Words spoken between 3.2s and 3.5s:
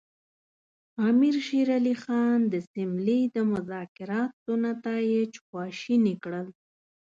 د